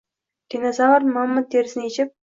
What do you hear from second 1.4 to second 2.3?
terisin yechib